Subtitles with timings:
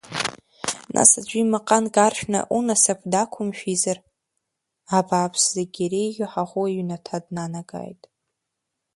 [0.95, 3.97] Нас, аӡәы имаҟа нкаршәны унасыԥ дақәымшәизар,
[4.97, 8.01] абааԥс, зегьы иреиӷьу ҳаӷоу иҩнаҭа днанагааит.